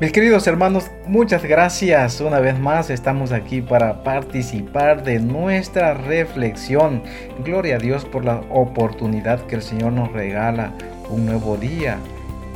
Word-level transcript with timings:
Mis 0.00 0.12
queridos 0.12 0.46
hermanos, 0.46 0.92
muchas 1.08 1.42
gracias. 1.42 2.20
Una 2.20 2.38
vez 2.38 2.56
más 2.56 2.88
estamos 2.88 3.32
aquí 3.32 3.60
para 3.60 4.04
participar 4.04 5.02
de 5.02 5.18
nuestra 5.18 5.92
reflexión. 5.94 7.02
Gloria 7.44 7.74
a 7.74 7.78
Dios 7.80 8.04
por 8.04 8.24
la 8.24 8.36
oportunidad 8.48 9.44
que 9.46 9.56
el 9.56 9.62
Señor 9.62 9.94
nos 9.94 10.12
regala, 10.12 10.72
un 11.10 11.26
nuevo 11.26 11.56
día. 11.56 11.98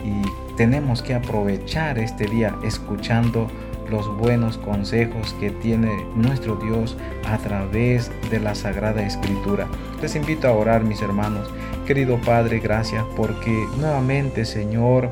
Y 0.04 0.22
tenemos 0.56 1.02
que 1.02 1.14
aprovechar 1.14 1.98
este 1.98 2.26
día 2.26 2.54
escuchando 2.64 3.48
los 3.90 4.06
buenos 4.18 4.56
consejos 4.58 5.34
que 5.40 5.50
tiene 5.50 5.90
nuestro 6.14 6.54
Dios 6.54 6.96
a 7.26 7.38
través 7.38 8.12
de 8.30 8.38
la 8.38 8.54
Sagrada 8.54 9.04
Escritura. 9.04 9.66
Les 10.00 10.14
invito 10.14 10.46
a 10.46 10.52
orar, 10.52 10.84
mis 10.84 11.02
hermanos. 11.02 11.52
Querido 11.88 12.18
Padre, 12.18 12.60
gracias 12.60 13.04
porque 13.16 13.66
nuevamente, 13.78 14.44
Señor, 14.44 15.10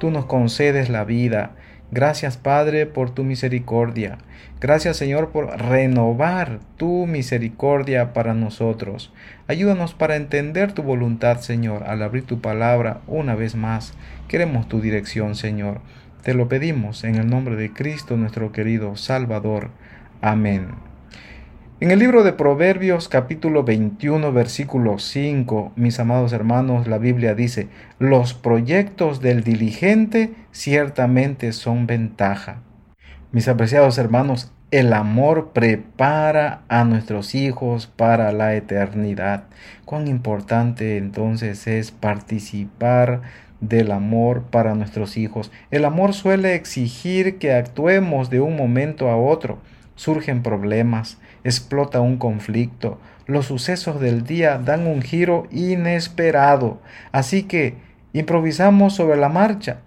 tú 0.00 0.10
nos 0.10 0.24
concedes 0.24 0.88
la 0.88 1.04
vida 1.04 1.52
Gracias 1.90 2.36
Padre 2.36 2.84
por 2.84 3.10
tu 3.10 3.24
misericordia. 3.24 4.18
Gracias 4.60 4.98
Señor 4.98 5.30
por 5.30 5.46
renovar 5.58 6.60
tu 6.76 7.06
misericordia 7.06 8.12
para 8.12 8.34
nosotros. 8.34 9.10
Ayúdanos 9.46 9.94
para 9.94 10.16
entender 10.16 10.72
tu 10.72 10.82
voluntad 10.82 11.40
Señor 11.40 11.84
al 11.84 12.02
abrir 12.02 12.26
tu 12.26 12.40
palabra 12.40 13.00
una 13.06 13.34
vez 13.34 13.54
más. 13.54 13.94
Queremos 14.28 14.68
tu 14.68 14.82
dirección 14.82 15.34
Señor. 15.34 15.80
Te 16.22 16.34
lo 16.34 16.48
pedimos 16.48 17.04
en 17.04 17.14
el 17.14 17.30
nombre 17.30 17.56
de 17.56 17.72
Cristo 17.72 18.18
nuestro 18.18 18.52
querido 18.52 18.96
Salvador. 18.96 19.70
Amén. 20.20 20.88
En 21.80 21.92
el 21.92 22.00
libro 22.00 22.24
de 22.24 22.32
Proverbios 22.32 23.08
capítulo 23.08 23.62
21 23.62 24.32
versículo 24.32 24.98
5, 24.98 25.74
mis 25.76 26.00
amados 26.00 26.32
hermanos, 26.32 26.88
la 26.88 26.98
Biblia 26.98 27.36
dice, 27.36 27.68
los 28.00 28.34
proyectos 28.34 29.20
del 29.20 29.44
diligente 29.44 30.32
ciertamente 30.50 31.52
son 31.52 31.86
ventaja. 31.86 32.62
Mis 33.30 33.46
apreciados 33.46 33.96
hermanos, 33.96 34.50
el 34.72 34.92
amor 34.92 35.52
prepara 35.52 36.62
a 36.66 36.82
nuestros 36.82 37.36
hijos 37.36 37.86
para 37.86 38.32
la 38.32 38.56
eternidad. 38.56 39.44
Cuán 39.84 40.08
importante 40.08 40.96
entonces 40.96 41.68
es 41.68 41.92
participar 41.92 43.22
del 43.60 43.92
amor 43.92 44.42
para 44.50 44.74
nuestros 44.74 45.16
hijos. 45.16 45.52
El 45.70 45.84
amor 45.84 46.12
suele 46.12 46.56
exigir 46.56 47.38
que 47.38 47.52
actuemos 47.52 48.30
de 48.30 48.40
un 48.40 48.56
momento 48.56 49.08
a 49.08 49.16
otro 49.16 49.60
surgen 49.98 50.42
problemas, 50.42 51.18
explota 51.48 52.00
un 52.00 52.16
conflicto, 52.16 52.98
los 53.26 53.46
sucesos 53.46 54.00
del 54.00 54.24
día 54.24 54.58
dan 54.58 54.86
un 54.86 55.02
giro 55.02 55.46
inesperado, 55.50 56.80
así 57.12 57.42
que 57.42 57.74
improvisamos 58.12 58.94
sobre 58.94 59.18
la 59.18 59.28
marcha. 59.28 59.80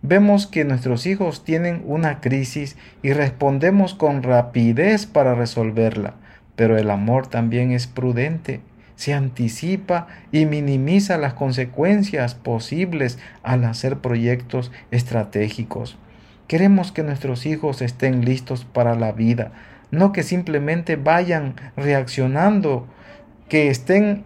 Vemos 0.00 0.46
que 0.46 0.64
nuestros 0.64 1.06
hijos 1.06 1.44
tienen 1.44 1.82
una 1.84 2.20
crisis 2.20 2.76
y 3.02 3.12
respondemos 3.12 3.94
con 3.94 4.22
rapidez 4.22 5.06
para 5.06 5.34
resolverla, 5.34 6.14
pero 6.56 6.78
el 6.78 6.90
amor 6.90 7.26
también 7.26 7.72
es 7.72 7.86
prudente, 7.86 8.60
se 8.96 9.12
anticipa 9.12 10.06
y 10.32 10.46
minimiza 10.46 11.18
las 11.18 11.34
consecuencias 11.34 12.34
posibles 12.34 13.18
al 13.42 13.64
hacer 13.64 13.98
proyectos 13.98 14.72
estratégicos. 14.90 15.98
Queremos 16.46 16.90
que 16.90 17.02
nuestros 17.02 17.44
hijos 17.44 17.82
estén 17.82 18.24
listos 18.24 18.64
para 18.64 18.94
la 18.94 19.12
vida, 19.12 19.52
no 19.90 20.12
que 20.12 20.22
simplemente 20.22 20.96
vayan 20.96 21.54
reaccionando, 21.76 22.86
que 23.48 23.68
estén 23.68 24.24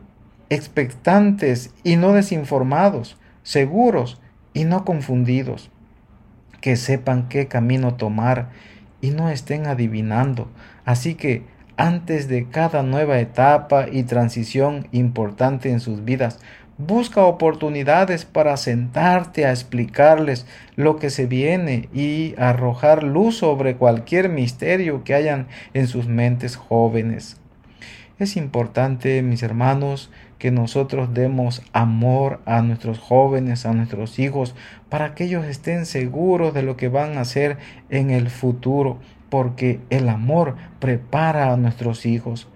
expectantes 0.51 1.73
y 1.85 1.97
no 1.97 2.13
desinformados, 2.13 3.17
seguros 3.43 4.21
y 4.55 4.65
no 4.65 4.85
confundidos, 4.85 5.71
que 6.61 6.77
sepan 6.77 7.29
qué 7.29 7.49
camino 7.49 7.95
tomar 7.95 8.51
y 9.01 9.11
no 9.11 9.31
estén 9.31 9.67
adivinando. 9.67 10.51
Así 10.85 11.15
que 11.15 11.45
antes 11.77 12.29
de 12.29 12.49
cada 12.49 12.83
nueva 12.83 13.19
etapa 13.19 13.87
y 13.91 14.03
transición 14.03 14.89
importante 14.93 15.71
en 15.71 15.81
sus 15.81 16.05
vidas, 16.05 16.39
Busca 16.79 17.25
oportunidades 17.25 18.25
para 18.25 18.57
sentarte 18.57 19.45
a 19.45 19.51
explicarles 19.51 20.47
lo 20.75 20.97
que 20.97 21.11
se 21.11 21.27
viene 21.27 21.91
y 21.93 22.35
arrojar 22.39 23.03
luz 23.03 23.37
sobre 23.37 23.77
cualquier 23.77 24.31
misterio 24.31 25.05
que 25.05 25.15
hayan 25.15 25.49
en 25.75 25.87
sus 25.87 26.09
mentes 26.09 26.57
jóvenes. 26.57 27.37
Es 28.19 28.37
importante, 28.37 29.21
mis 29.23 29.43
hermanos, 29.43 30.11
que 30.39 30.51
nosotros 30.51 31.13
demos 31.13 31.63
amor 31.73 32.41
a 32.47 32.63
nuestros 32.63 32.99
jóvenes, 32.99 33.67
a 33.67 33.75
nuestros 33.75 34.19
hijos, 34.19 34.55
para 34.89 35.15
que 35.15 35.25
ellos 35.25 35.45
estén 35.45 35.87
seguros 35.87 36.55
de 36.55 36.63
lo 36.63 36.77
que 36.77 36.89
van 36.89 37.19
a 37.19 37.21
hacer 37.21 37.59
en 37.91 38.11
el 38.11 38.31
futuro, 38.31 38.99
porque 39.29 39.81
el 39.91 40.09
amor 40.09 40.57
prepara 40.79 41.53
a 41.53 41.57
nuestros 41.57 42.07
hijos. 42.07 42.49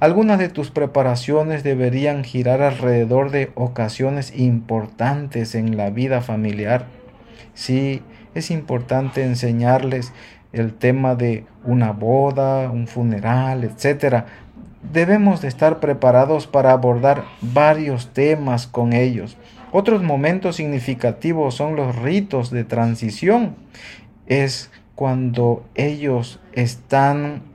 Algunas 0.00 0.38
de 0.38 0.48
tus 0.48 0.70
preparaciones 0.70 1.62
deberían 1.62 2.24
girar 2.24 2.62
alrededor 2.62 3.30
de 3.30 3.50
ocasiones 3.54 4.32
importantes 4.36 5.54
en 5.54 5.76
la 5.76 5.90
vida 5.90 6.20
familiar. 6.20 6.86
Sí, 7.54 8.02
es 8.34 8.50
importante 8.50 9.24
enseñarles 9.24 10.12
el 10.52 10.74
tema 10.74 11.14
de 11.14 11.44
una 11.64 11.92
boda, 11.92 12.70
un 12.70 12.86
funeral, 12.86 13.64
etc. 13.64 14.24
Debemos 14.92 15.40
de 15.40 15.48
estar 15.48 15.80
preparados 15.80 16.46
para 16.46 16.72
abordar 16.72 17.24
varios 17.40 18.12
temas 18.12 18.66
con 18.66 18.92
ellos. 18.92 19.36
Otros 19.72 20.02
momentos 20.02 20.56
significativos 20.56 21.54
son 21.54 21.76
los 21.76 21.96
ritos 21.96 22.50
de 22.50 22.64
transición. 22.64 23.56
Es 24.26 24.70
cuando 24.94 25.64
ellos 25.74 26.40
están 26.52 27.51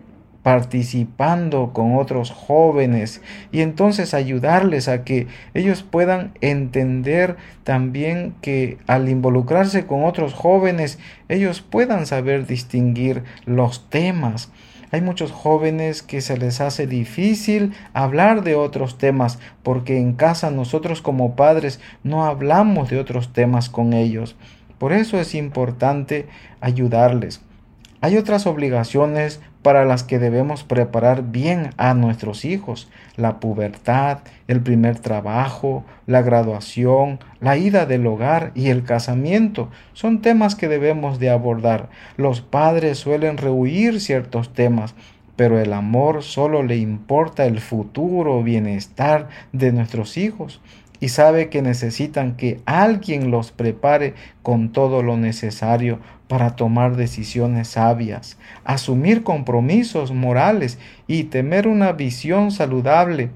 participando 0.48 1.74
con 1.74 1.98
otros 1.98 2.32
jóvenes 2.32 3.22
y 3.52 3.60
entonces 3.60 4.14
ayudarles 4.14 4.88
a 4.88 5.04
que 5.04 5.28
ellos 5.54 5.84
puedan 5.84 6.32
entender 6.40 7.36
también 7.66 8.34
que 8.40 8.78
al 8.88 9.10
involucrarse 9.10 9.86
con 9.86 10.06
otros 10.06 10.34
jóvenes 10.34 11.00
ellos 11.28 11.60
puedan 11.60 12.06
saber 12.06 12.48
distinguir 12.48 13.26
los 13.44 13.90
temas. 13.90 14.50
Hay 14.92 15.02
muchos 15.02 15.34
jóvenes 15.34 16.02
que 16.02 16.22
se 16.22 16.38
les 16.38 16.62
hace 16.62 16.88
difícil 16.88 17.74
hablar 17.94 18.42
de 18.42 18.56
otros 18.56 18.98
temas 18.98 19.40
porque 19.64 19.98
en 19.98 20.14
casa 20.14 20.50
nosotros 20.50 21.02
como 21.02 21.36
padres 21.36 21.82
no 22.04 22.26
hablamos 22.26 22.90
de 22.90 23.02
otros 23.02 23.34
temas 23.34 23.68
con 23.68 23.92
ellos. 23.92 24.38
Por 24.78 24.94
eso 24.94 25.20
es 25.20 25.36
importante 25.36 26.26
ayudarles. 26.62 27.42
Hay 28.00 28.16
otras 28.16 28.46
obligaciones 28.46 29.42
para 29.68 29.84
las 29.84 30.06
que 30.06 30.18
debemos 30.18 30.64
preparar 30.64 31.24
bien 31.24 31.72
a 31.76 31.94
nuestros 31.94 32.46
hijos, 32.46 32.88
la 33.18 33.42
pubertad, 33.42 34.20
el 34.48 34.62
primer 34.62 34.98
trabajo, 34.98 35.84
la 36.06 36.22
graduación, 36.22 37.20
la 37.42 37.58
ida 37.58 37.86
del 37.86 38.08
hogar 38.08 38.54
y 38.56 38.70
el 38.70 38.86
casamiento. 38.86 39.70
Son 39.92 40.22
temas 40.22 40.56
que 40.56 40.70
debemos 40.70 41.20
de 41.20 41.32
abordar. 41.32 41.90
Los 42.16 42.40
padres 42.40 42.98
suelen 42.98 43.36
rehuir 43.36 44.00
ciertos 44.00 44.54
temas, 44.54 44.96
pero 45.36 45.60
el 45.60 45.74
amor 45.74 46.24
solo 46.24 46.64
le 46.64 46.78
importa 46.78 47.46
el 47.46 47.60
futuro 47.60 48.42
bienestar 48.44 49.28
de 49.52 49.74
nuestros 49.74 50.16
hijos 50.16 50.62
y 51.00 51.10
sabe 51.10 51.50
que 51.50 51.62
necesitan 51.62 52.36
que 52.36 52.60
alguien 52.66 53.32
los 53.32 53.52
prepare 53.52 54.16
con 54.42 54.72
todo 54.72 55.04
lo 55.04 55.18
necesario 55.18 56.00
para 56.28 56.56
tomar 56.56 56.96
decisiones 56.96 57.70
sabias, 57.70 58.38
asumir 58.64 59.24
compromisos 59.24 60.12
morales 60.12 60.80
y 61.08 61.26
tener 61.26 61.68
una 61.68 61.94
visión 61.94 62.52
saludable 62.52 63.30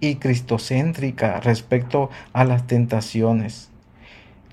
y 0.00 0.16
cristocéntrica 0.16 1.40
respecto 1.40 2.10
a 2.32 2.44
las 2.44 2.66
tentaciones, 2.66 3.70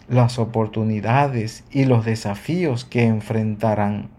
las 0.08 0.40
oportunidades 0.40 1.64
y 1.72 1.86
los 1.86 2.06
desafíos 2.06 2.86
que 2.86 3.06
enfrentarán. 3.06 4.10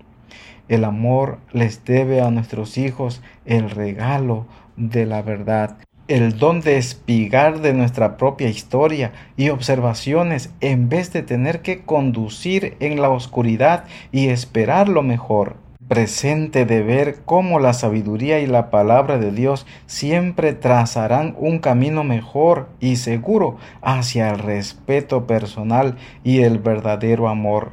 El 0.68 0.84
amor 0.84 1.38
les 1.52 1.84
debe 1.84 2.20
a 2.22 2.30
nuestros 2.30 2.78
hijos 2.78 3.22
el 3.44 3.70
regalo 3.70 4.46
de 4.76 5.06
la 5.06 5.22
verdad 5.22 5.76
el 6.08 6.38
don 6.38 6.60
de 6.60 6.76
espigar 6.76 7.60
de 7.60 7.72
nuestra 7.72 8.16
propia 8.16 8.48
historia 8.48 9.12
y 9.36 9.48
observaciones 9.48 10.50
en 10.60 10.88
vez 10.88 11.12
de 11.12 11.22
tener 11.22 11.62
que 11.62 11.82
conducir 11.82 12.76
en 12.80 13.00
la 13.00 13.08
oscuridad 13.08 13.84
y 14.12 14.28
esperar 14.28 14.88
lo 14.88 15.02
mejor. 15.02 15.56
Presente 15.88 16.64
de 16.64 16.82
ver 16.82 17.18
cómo 17.24 17.58
la 17.58 17.74
sabiduría 17.74 18.40
y 18.40 18.46
la 18.46 18.70
palabra 18.70 19.18
de 19.18 19.30
Dios 19.32 19.66
siempre 19.86 20.54
trazarán 20.54 21.34
un 21.38 21.58
camino 21.58 22.04
mejor 22.04 22.68
y 22.80 22.96
seguro 22.96 23.58
hacia 23.82 24.30
el 24.30 24.38
respeto 24.38 25.26
personal 25.26 25.96
y 26.22 26.40
el 26.40 26.58
verdadero 26.58 27.28
amor. 27.28 27.72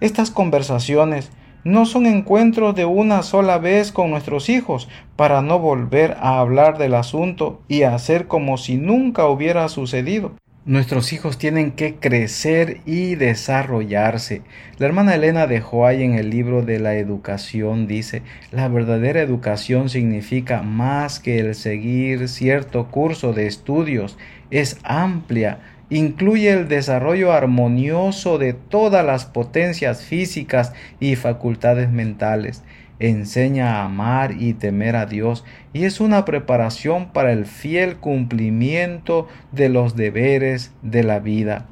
Estas 0.00 0.32
conversaciones 0.32 1.30
no 1.64 1.86
son 1.86 2.06
encuentros 2.06 2.74
de 2.74 2.84
una 2.84 3.22
sola 3.22 3.58
vez 3.58 3.92
con 3.92 4.10
nuestros 4.10 4.48
hijos 4.48 4.88
para 5.16 5.42
no 5.42 5.58
volver 5.58 6.16
a 6.20 6.38
hablar 6.38 6.78
del 6.78 6.94
asunto 6.94 7.60
y 7.68 7.82
hacer 7.82 8.26
como 8.26 8.58
si 8.58 8.76
nunca 8.76 9.26
hubiera 9.26 9.68
sucedido. 9.68 10.32
Nuestros 10.64 11.12
hijos 11.12 11.38
tienen 11.38 11.72
que 11.72 11.96
crecer 11.96 12.82
y 12.86 13.16
desarrollarse. 13.16 14.42
La 14.78 14.86
hermana 14.86 15.16
Elena 15.16 15.48
de 15.48 15.60
Joay 15.60 16.04
en 16.04 16.14
el 16.14 16.30
libro 16.30 16.62
de 16.62 16.78
la 16.78 16.94
educación 16.94 17.88
dice, 17.88 18.22
la 18.52 18.68
verdadera 18.68 19.22
educación 19.22 19.88
significa 19.88 20.62
más 20.62 21.18
que 21.18 21.40
el 21.40 21.56
seguir 21.56 22.28
cierto 22.28 22.92
curso 22.92 23.32
de 23.32 23.48
estudios, 23.48 24.16
es 24.52 24.78
amplia, 24.84 25.58
incluye 25.96 26.50
el 26.50 26.68
desarrollo 26.68 27.32
armonioso 27.32 28.38
de 28.38 28.52
todas 28.52 29.04
las 29.04 29.26
potencias 29.26 30.02
físicas 30.02 30.72
y 31.00 31.16
facultades 31.16 31.90
mentales 31.90 32.62
enseña 33.02 33.76
a 33.76 33.84
amar 33.84 34.32
y 34.38 34.52
temer 34.54 34.94
a 34.94 35.06
Dios 35.06 35.44
y 35.72 35.84
es 35.84 36.00
una 36.00 36.24
preparación 36.24 37.10
para 37.12 37.32
el 37.32 37.46
fiel 37.46 37.96
cumplimiento 37.96 39.26
de 39.50 39.68
los 39.68 39.96
deberes 39.96 40.72
de 40.82 41.02
la 41.02 41.18
vida. 41.18 41.66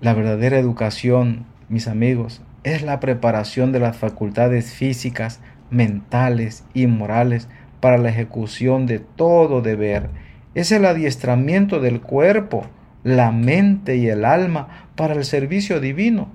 La 0.00 0.12
verdadera 0.12 0.58
educación, 0.58 1.46
mis 1.70 1.88
amigos, 1.88 2.42
es 2.64 2.82
la 2.82 3.00
preparación 3.00 3.72
de 3.72 3.80
las 3.80 3.96
facultades 3.96 4.72
físicas, 4.72 5.40
mentales 5.70 6.64
y 6.74 6.86
morales 6.86 7.48
para 7.80 7.96
la 7.96 8.10
ejecución 8.10 8.86
de 8.86 8.98
todo 8.98 9.62
deber. 9.62 10.10
Es 10.54 10.72
el 10.72 10.84
adiestramiento 10.84 11.80
del 11.80 12.00
cuerpo, 12.00 12.66
la 13.04 13.30
mente 13.32 13.96
y 13.96 14.08
el 14.08 14.24
alma 14.24 14.88
para 14.96 15.14
el 15.14 15.24
servicio 15.24 15.80
divino. 15.80 16.28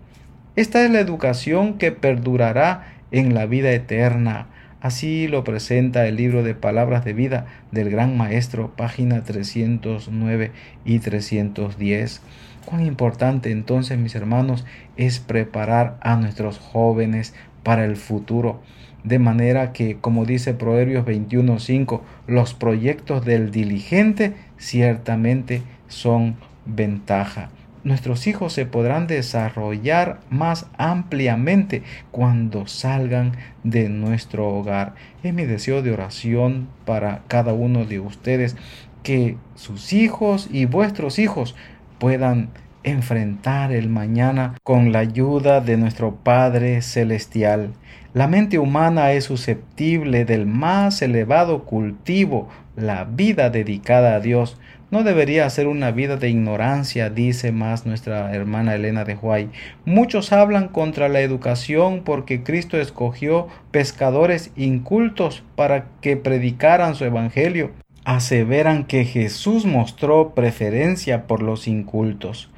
Esta 0.55 0.83
es 0.85 0.91
la 0.91 0.99
educación 0.99 1.77
que 1.77 1.91
perdurará 1.91 2.93
en 3.11 3.33
la 3.33 3.45
vida 3.45 3.71
eterna. 3.71 4.47
Así 4.81 5.27
lo 5.27 5.43
presenta 5.43 6.05
el 6.07 6.17
libro 6.17 6.43
de 6.43 6.55
Palabras 6.55 7.05
de 7.05 7.13
Vida 7.13 7.45
del 7.71 7.89
Gran 7.89 8.17
Maestro, 8.17 8.75
página 8.75 9.23
309 9.23 10.51
y 10.83 10.99
310. 10.99 12.21
Cuán 12.65 12.85
importante 12.85 13.51
entonces, 13.51 13.97
mis 13.97 14.15
hermanos, 14.15 14.65
es 14.95 15.19
preparar 15.19 15.97
a 16.01 16.15
nuestros 16.17 16.59
jóvenes 16.59 17.33
para 17.63 17.85
el 17.85 17.95
futuro. 17.95 18.61
De 19.03 19.19
manera 19.19 19.73
que, 19.73 19.97
como 19.97 20.25
dice 20.25 20.53
Proverbios 20.53 21.05
21.5, 21.05 22.01
los 22.27 22.53
proyectos 22.53 23.25
del 23.25 23.51
diligente 23.51 24.33
ciertamente 24.57 25.61
son 25.87 26.35
ventaja 26.65 27.49
nuestros 27.83 28.27
hijos 28.27 28.53
se 28.53 28.65
podrán 28.65 29.07
desarrollar 29.07 30.19
más 30.29 30.67
ampliamente 30.77 31.83
cuando 32.11 32.67
salgan 32.67 33.33
de 33.63 33.89
nuestro 33.89 34.47
hogar. 34.47 34.95
Es 35.21 35.33
mi 35.33 35.45
deseo 35.45 35.81
de 35.81 35.91
oración 35.91 36.69
para 36.85 37.23
cada 37.27 37.53
uno 37.53 37.85
de 37.85 37.99
ustedes 37.99 38.55
que 39.03 39.37
sus 39.55 39.91
hijos 39.93 40.47
y 40.51 40.65
vuestros 40.65 41.19
hijos 41.19 41.55
puedan 41.99 42.49
enfrentar 42.83 43.71
el 43.71 43.89
mañana 43.89 44.55
con 44.63 44.91
la 44.91 44.99
ayuda 44.99 45.61
de 45.61 45.77
nuestro 45.77 46.15
Padre 46.15 46.81
Celestial. 46.81 47.71
La 48.13 48.27
mente 48.27 48.59
humana 48.59 49.11
es 49.13 49.23
susceptible 49.23 50.23
del 50.23 50.45
más 50.45 51.01
elevado 51.01 51.63
cultivo, 51.63 52.47
la 52.75 53.05
vida 53.05 53.49
dedicada 53.49 54.15
a 54.15 54.19
Dios. 54.19 54.59
No 54.91 55.03
debería 55.03 55.49
ser 55.49 55.65
una 55.65 55.89
vida 55.89 56.17
de 56.17 56.29
ignorancia, 56.29 57.09
dice 57.09 57.51
más 57.51 57.87
nuestra 57.87 58.31
hermana 58.35 58.75
Elena 58.75 59.03
de 59.03 59.15
Huay. 59.15 59.49
Muchos 59.85 60.31
hablan 60.31 60.67
contra 60.67 61.09
la 61.09 61.21
educación 61.21 62.03
porque 62.05 62.43
Cristo 62.43 62.79
escogió 62.79 63.47
pescadores 63.71 64.51
incultos 64.55 65.43
para 65.55 65.85
que 65.99 66.15
predicaran 66.15 66.93
su 66.93 67.05
evangelio. 67.05 67.71
Aseveran 68.05 68.83
que 68.83 69.05
Jesús 69.05 69.65
mostró 69.65 70.35
preferencia 70.35 71.25
por 71.25 71.41
los 71.41 71.67
incultos. 71.67 72.52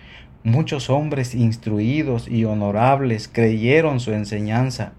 Muchos 0.46 0.90
hombres 0.90 1.36
instruidos 1.36 2.30
y 2.30 2.46
honorables 2.46 3.28
creyeron 3.28 4.00
su 4.00 4.14
enseñanza. 4.14 4.94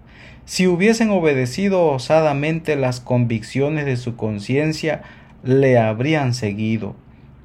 Si 0.45 0.67
hubiesen 0.67 1.09
obedecido 1.09 1.87
osadamente 1.87 2.75
las 2.75 2.99
convicciones 2.99 3.85
de 3.85 3.97
su 3.97 4.15
conciencia, 4.15 5.01
le 5.43 5.79
habrían 5.79 6.35
seguido 6.35 6.95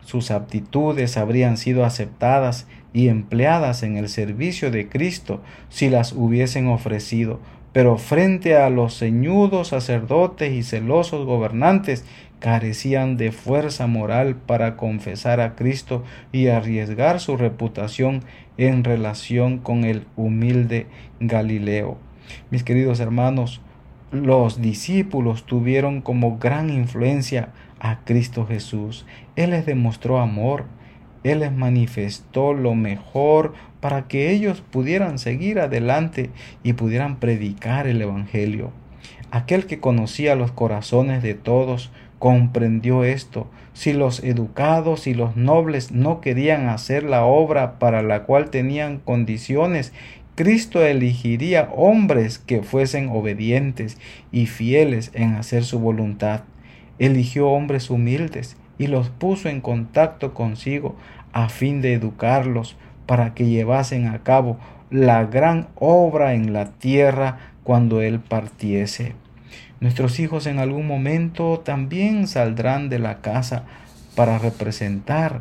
sus 0.04 0.30
aptitudes 0.30 1.16
habrían 1.16 1.56
sido 1.56 1.84
aceptadas 1.84 2.66
y 2.92 3.08
empleadas 3.08 3.82
en 3.82 3.96
el 3.96 4.08
servicio 4.08 4.70
de 4.70 4.88
Cristo 4.88 5.40
si 5.68 5.88
las 5.88 6.12
hubiesen 6.12 6.66
ofrecido, 6.66 7.40
pero 7.72 7.96
frente 7.96 8.56
a 8.56 8.70
los 8.70 8.98
ceñudos 8.98 9.68
sacerdotes 9.68 10.52
y 10.52 10.62
celosos 10.62 11.24
gobernantes 11.26 12.04
carecían 12.38 13.16
de 13.16 13.30
fuerza 13.30 13.86
moral 13.86 14.34
para 14.34 14.76
confesar 14.76 15.40
a 15.40 15.54
Cristo 15.54 16.02
y 16.32 16.48
arriesgar 16.48 17.20
su 17.20 17.36
reputación 17.36 18.24
en 18.58 18.84
relación 18.84 19.58
con 19.58 19.84
el 19.84 20.06
humilde 20.16 20.86
Galileo. 21.20 21.98
Mis 22.50 22.64
queridos 22.64 23.00
hermanos, 23.00 23.60
los 24.10 24.60
discípulos 24.60 25.46
tuvieron 25.46 26.02
como 26.02 26.38
gran 26.38 26.68
influencia 26.68 27.50
a 27.80 28.00
Cristo 28.04 28.46
Jesús. 28.46 29.06
Él 29.36 29.50
les 29.50 29.64
demostró 29.64 30.18
amor, 30.18 30.66
Él 31.24 31.40
les 31.40 31.52
manifestó 31.52 32.52
lo 32.52 32.74
mejor 32.74 33.54
para 33.80 34.08
que 34.08 34.30
ellos 34.30 34.62
pudieran 34.70 35.18
seguir 35.18 35.60
adelante 35.60 36.30
y 36.62 36.74
pudieran 36.74 37.16
predicar 37.16 37.86
el 37.86 38.02
Evangelio. 38.02 38.70
Aquel 39.30 39.66
que 39.66 39.80
conocía 39.80 40.34
los 40.34 40.52
corazones 40.52 41.22
de 41.22 41.34
todos 41.34 41.90
comprendió 42.18 43.04
esto. 43.04 43.48
Si 43.72 43.92
los 43.92 44.22
educados 44.22 45.06
y 45.06 45.14
los 45.14 45.36
nobles 45.36 45.90
no 45.90 46.20
querían 46.20 46.68
hacer 46.68 47.02
la 47.02 47.24
obra 47.24 47.78
para 47.78 48.02
la 48.02 48.24
cual 48.24 48.50
tenían 48.50 48.98
condiciones, 48.98 49.92
Cristo 50.34 50.84
elegiría 50.84 51.68
hombres 51.74 52.38
que 52.38 52.62
fuesen 52.62 53.08
obedientes 53.08 53.98
y 54.30 54.46
fieles 54.46 55.10
en 55.14 55.34
hacer 55.34 55.64
su 55.64 55.78
voluntad 55.78 56.42
eligió 56.98 57.48
hombres 57.48 57.90
humildes 57.90 58.56
y 58.78 58.86
los 58.86 59.08
puso 59.10 59.48
en 59.48 59.60
contacto 59.60 60.34
consigo 60.34 60.96
a 61.32 61.48
fin 61.48 61.80
de 61.80 61.94
educarlos 61.94 62.76
para 63.06 63.34
que 63.34 63.46
llevasen 63.46 64.08
a 64.08 64.22
cabo 64.22 64.58
la 64.90 65.24
gran 65.24 65.68
obra 65.76 66.34
en 66.34 66.52
la 66.52 66.66
tierra 66.72 67.38
cuando 67.64 68.02
Él 68.02 68.20
partiese. 68.20 69.14
Nuestros 69.80 70.20
hijos 70.20 70.46
en 70.46 70.58
algún 70.58 70.86
momento 70.86 71.60
también 71.60 72.28
saldrán 72.28 72.88
de 72.88 72.98
la 72.98 73.20
casa 73.20 73.64
para 74.14 74.38
representar 74.38 75.40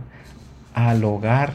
al 0.74 1.04
hogar 1.04 1.54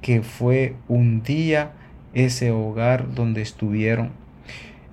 que 0.00 0.22
fue 0.22 0.74
un 0.88 1.22
día 1.22 1.70
ese 2.12 2.50
hogar 2.50 3.14
donde 3.14 3.40
estuvieron. 3.40 4.10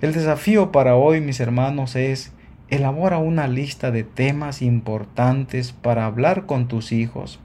El 0.00 0.14
desafío 0.14 0.72
para 0.72 0.94
hoy, 0.96 1.20
mis 1.20 1.40
hermanos, 1.40 1.94
es 1.96 2.32
Elabora 2.70 3.18
una 3.18 3.48
lista 3.48 3.90
de 3.90 4.04
temas 4.04 4.62
importantes 4.62 5.72
para 5.72 6.06
hablar 6.06 6.46
con 6.46 6.68
tus 6.68 6.92
hijos. 6.92 7.40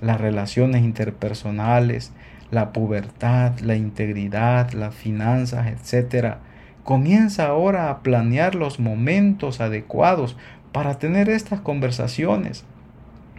Las 0.00 0.18
relaciones 0.18 0.82
interpersonales, 0.82 2.10
la 2.50 2.72
pubertad, 2.72 3.58
la 3.58 3.76
integridad, 3.76 4.72
las 4.72 4.94
finanzas, 4.94 5.66
etc. 5.66 6.36
Comienza 6.84 7.48
ahora 7.48 7.90
a 7.90 8.02
planear 8.02 8.54
los 8.54 8.80
momentos 8.80 9.60
adecuados 9.60 10.38
para 10.72 10.98
tener 10.98 11.28
estas 11.28 11.60
conversaciones. 11.60 12.64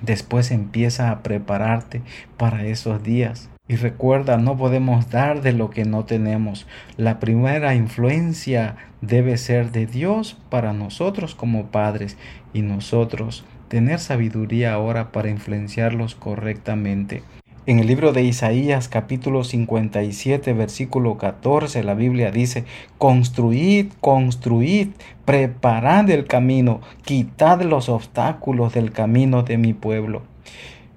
Después 0.04 0.52
empieza 0.52 1.10
a 1.10 1.24
prepararte 1.24 2.04
para 2.38 2.68
esos 2.68 3.02
días. 3.02 3.50
Y 3.66 3.78
recuerda, 3.78 4.38
no 4.38 4.58
podemos 4.58 5.10
dar 5.10 5.42
de 5.42 5.54
lo 5.54 5.70
que 5.70 5.86
no 5.86 6.04
tenemos. 6.04 6.68
La 6.98 7.22
primera 7.22 7.76
influencia 7.76 8.76
debe 9.00 9.38
ser 9.38 9.72
de 9.72 9.86
Dios 9.86 10.38
para 10.50 10.74
nosotros 10.74 11.34
como 11.34 11.68
padres 11.68 12.18
y 12.54 12.62
nosotros 12.62 13.46
tener 13.70 14.00
sabiduría 14.00 14.74
ahora 14.74 15.14
para 15.14 15.30
influenciarlos 15.30 16.14
correctamente. 16.14 17.24
En 17.66 17.80
el 17.80 17.88
libro 17.88 18.12
de 18.12 18.24
Isaías 18.24 18.90
capítulo 18.90 19.46
57 19.46 20.52
versículo 20.52 21.18
14 21.18 21.82
la 21.84 21.94
Biblia 21.94 22.32
dice, 22.32 22.66
construid, 22.98 23.94
construid, 24.02 24.90
preparad 25.24 26.10
el 26.10 26.26
camino, 26.26 26.82
quitad 27.04 27.62
los 27.62 27.88
obstáculos 27.88 28.74
del 28.74 28.92
camino 28.92 29.44
de 29.44 29.58
mi 29.58 29.74
pueblo. 29.74 30.24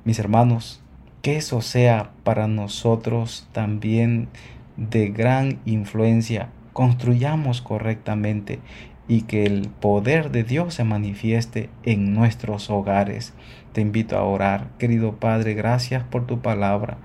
Mis 0.04 0.18
hermanos, 0.18 0.82
que 1.26 1.38
eso 1.38 1.60
sea 1.60 2.12
para 2.22 2.46
nosotros 2.46 3.48
también 3.50 4.28
de 4.76 5.08
gran 5.08 5.58
influencia. 5.64 6.50
Construyamos 6.72 7.62
correctamente 7.62 8.60
y 9.08 9.22
que 9.22 9.44
el 9.44 9.68
poder 9.68 10.30
de 10.30 10.44
Dios 10.44 10.74
se 10.74 10.84
manifieste 10.84 11.68
en 11.82 12.14
nuestros 12.14 12.70
hogares. 12.70 13.34
Te 13.72 13.80
invito 13.80 14.16
a 14.16 14.22
orar. 14.22 14.68
Querido 14.78 15.16
Padre, 15.16 15.54
gracias 15.54 16.04
por 16.04 16.28
tu 16.28 16.42
palabra. 16.42 16.98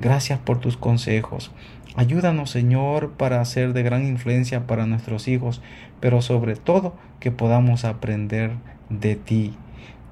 Gracias 0.00 0.40
por 0.40 0.58
tus 0.58 0.76
consejos. 0.76 1.52
Ayúdanos, 1.94 2.50
Señor, 2.50 3.12
para 3.12 3.44
ser 3.44 3.74
de 3.74 3.84
gran 3.84 4.04
influencia 4.04 4.66
para 4.66 4.86
nuestros 4.86 5.28
hijos, 5.28 5.62
pero 6.00 6.20
sobre 6.20 6.56
todo 6.56 6.96
que 7.20 7.30
podamos 7.30 7.84
aprender 7.84 8.50
de 8.90 9.14
ti 9.14 9.54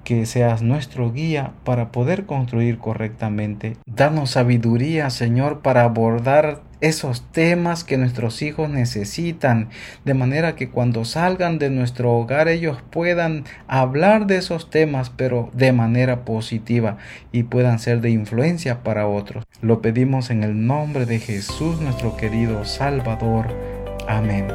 que 0.06 0.24
seas 0.24 0.62
nuestro 0.62 1.12
guía 1.12 1.54
para 1.64 1.90
poder 1.90 2.26
construir 2.26 2.78
correctamente. 2.78 3.76
Danos 3.86 4.30
sabiduría, 4.30 5.10
Señor, 5.10 5.62
para 5.62 5.82
abordar 5.82 6.62
esos 6.80 7.28
temas 7.32 7.82
que 7.82 7.96
nuestros 7.96 8.40
hijos 8.40 8.70
necesitan, 8.70 9.68
de 10.04 10.14
manera 10.14 10.54
que 10.54 10.70
cuando 10.70 11.04
salgan 11.04 11.58
de 11.58 11.70
nuestro 11.70 12.12
hogar 12.12 12.46
ellos 12.46 12.78
puedan 12.90 13.46
hablar 13.66 14.28
de 14.28 14.36
esos 14.36 14.70
temas, 14.70 15.10
pero 15.10 15.50
de 15.54 15.72
manera 15.72 16.24
positiva 16.24 16.98
y 17.32 17.42
puedan 17.42 17.80
ser 17.80 18.00
de 18.00 18.10
influencia 18.10 18.84
para 18.84 19.08
otros. 19.08 19.44
Lo 19.60 19.82
pedimos 19.82 20.30
en 20.30 20.44
el 20.44 20.68
nombre 20.68 21.04
de 21.04 21.18
Jesús, 21.18 21.80
nuestro 21.80 22.16
querido 22.16 22.64
Salvador. 22.64 23.48
Amén. 24.06 24.46